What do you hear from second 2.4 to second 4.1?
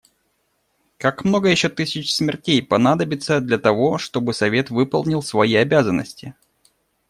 понадобится для того,